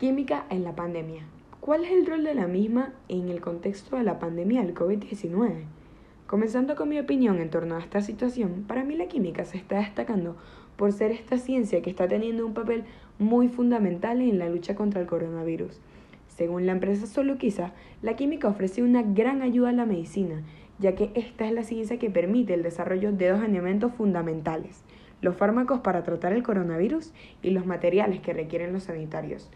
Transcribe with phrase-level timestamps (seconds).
[0.00, 1.22] Química en la pandemia.
[1.60, 5.62] ¿Cuál es el rol de la misma en el contexto de la pandemia del COVID-19?
[6.26, 9.76] Comenzando con mi opinión en torno a esta situación, para mí la química se está
[9.76, 10.34] destacando
[10.76, 12.82] por ser esta ciencia que está teniendo un papel
[13.20, 15.78] muy fundamental en la lucha contra el coronavirus.
[16.26, 17.70] Según la empresa Soluquiza,
[18.02, 20.42] la química ofrece una gran ayuda a la medicina,
[20.80, 24.82] ya que esta es la ciencia que permite el desarrollo de dos elementos fundamentales,
[25.20, 29.52] los fármacos para tratar el coronavirus y los materiales que requieren los sanitarios.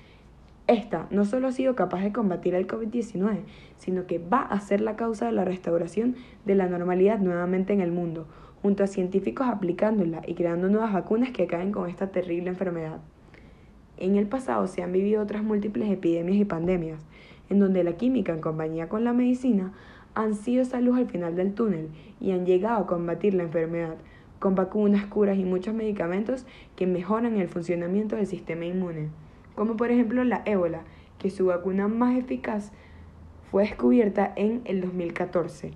[0.68, 3.38] Esta no solo ha sido capaz de combatir el COVID-19,
[3.78, 7.80] sino que va a ser la causa de la restauración de la normalidad nuevamente en
[7.80, 8.26] el mundo,
[8.60, 13.00] junto a científicos aplicándola y creando nuevas vacunas que acaben con esta terrible enfermedad.
[13.96, 17.00] En el pasado se han vivido otras múltiples epidemias y pandemias,
[17.48, 19.72] en donde la química en compañía con la medicina
[20.14, 21.88] han sido esa luz al final del túnel
[22.20, 23.96] y han llegado a combatir la enfermedad,
[24.38, 26.44] con vacunas, curas y muchos medicamentos
[26.76, 29.08] que mejoran el funcionamiento del sistema inmune
[29.58, 30.82] como por ejemplo la ébola,
[31.18, 32.70] que su vacuna más eficaz
[33.50, 35.72] fue descubierta en el 2014.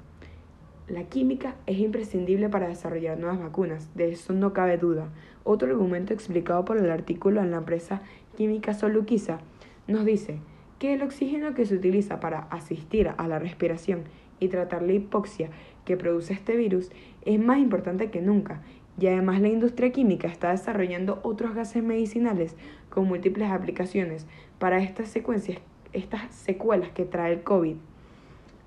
[0.87, 5.09] La química es imprescindible para desarrollar nuevas vacunas, de eso no cabe duda.
[5.43, 8.03] Otro argumento explicado por el artículo en la empresa
[8.37, 9.41] química Soluquiza
[9.89, 10.39] nos dice
[10.79, 14.05] que el oxígeno que se utiliza para asistir a la respiración
[14.43, 15.51] y tratar la hipoxia
[15.85, 16.91] que produce este virus
[17.25, 18.63] es más importante que nunca
[18.99, 22.57] y además la industria química está desarrollando otros gases medicinales
[22.91, 24.27] con múltiples aplicaciones
[24.59, 25.59] para estas secuencias,
[25.93, 27.77] estas secuelas que trae el COVID.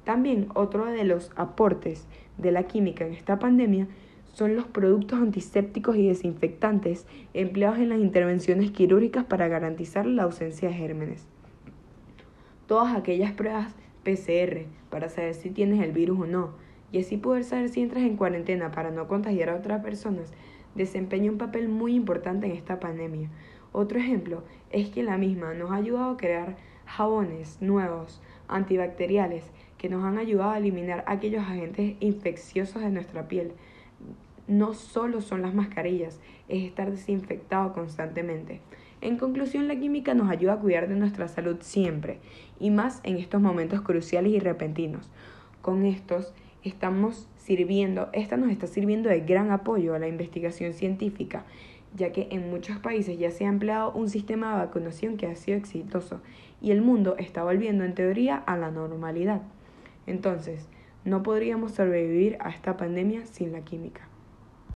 [0.03, 3.87] También otro de los aportes de la química en esta pandemia
[4.33, 10.69] son los productos antisépticos y desinfectantes empleados en las intervenciones quirúrgicas para garantizar la ausencia
[10.69, 11.25] de gérmenes.
[12.67, 16.51] Todas aquellas pruebas PCR para saber si tienes el virus o no,
[16.93, 20.31] y así poder saber si entras en cuarentena para no contagiar a otras personas,
[20.75, 23.29] desempeña un papel muy importante en esta pandemia.
[23.73, 29.43] Otro ejemplo es que la misma nos ha ayudado a crear jabones nuevos, antibacteriales,
[29.77, 33.51] que nos han ayudado a eliminar aquellos agentes infecciosos de nuestra piel.
[34.47, 38.61] No solo son las mascarillas, es estar desinfectado constantemente.
[39.05, 42.17] En conclusión, la química nos ayuda a cuidar de nuestra salud siempre,
[42.59, 45.11] y más en estos momentos cruciales y repentinos.
[45.61, 46.33] Con estos
[46.63, 51.45] estamos sirviendo, esta nos está sirviendo de gran apoyo a la investigación científica,
[51.95, 55.35] ya que en muchos países ya se ha empleado un sistema de vacunación que ha
[55.35, 56.21] sido exitoso
[56.59, 59.43] y el mundo está volviendo en teoría a la normalidad.
[60.07, 60.67] Entonces,
[61.03, 64.09] no podríamos sobrevivir a esta pandemia sin la química.